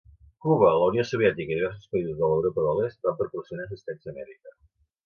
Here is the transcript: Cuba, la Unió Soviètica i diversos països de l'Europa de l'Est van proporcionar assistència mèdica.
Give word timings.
Cuba, 0.45 0.69
la 0.77 0.87
Unió 0.91 1.03
Soviètica 1.09 1.53
i 1.55 1.59
diversos 1.59 1.93
països 1.93 2.17
de 2.23 2.33
l'Europa 2.33 2.65
de 2.71 2.75
l'Est 2.81 3.07
van 3.11 3.21
proporcionar 3.23 3.71
assistència 3.71 4.19
mèdica. 4.21 4.61